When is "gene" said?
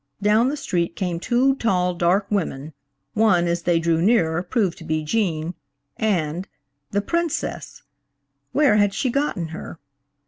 5.03-5.53